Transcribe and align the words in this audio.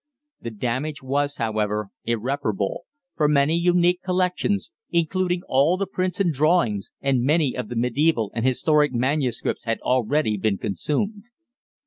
The 0.41 0.49
damage 0.49 1.03
was, 1.03 1.37
however, 1.37 1.89
irreparable, 2.05 2.85
for 3.15 3.27
many 3.27 3.55
unique 3.55 4.01
collections, 4.01 4.71
including 4.89 5.43
all 5.47 5.77
the 5.77 5.85
prints 5.85 6.19
and 6.19 6.33
drawings, 6.33 6.89
and 7.01 7.21
many 7.21 7.55
of 7.55 7.69
the 7.69 7.75
mediæval 7.75 8.31
and 8.33 8.43
historic 8.43 8.93
manuscripts 8.95 9.65
had 9.65 9.79
already 9.81 10.37
been 10.37 10.57
consumed. 10.57 11.25